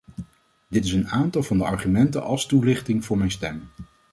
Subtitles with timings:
[0.69, 3.67] Dit is een aantal van de argumenten als toelichting voor mijn stem.